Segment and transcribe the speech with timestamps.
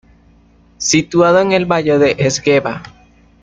[0.79, 2.81] Situado en el valle del Esgueva.